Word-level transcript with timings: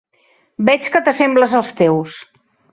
Veig 0.69 0.87
que 0.95 1.03
t'assembles 1.09 1.55
als 1.61 1.71
teus. 1.83 2.19